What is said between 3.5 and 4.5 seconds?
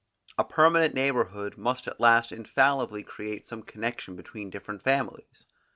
connection between